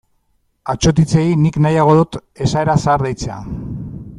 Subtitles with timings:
[0.73, 3.39] Atsotitzei nik nahiago dut esaera zahar deitzea.